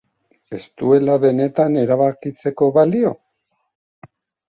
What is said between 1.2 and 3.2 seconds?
benetan erabakitzeko balio?